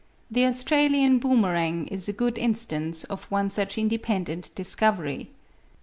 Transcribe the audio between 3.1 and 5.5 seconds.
one such independent discovery.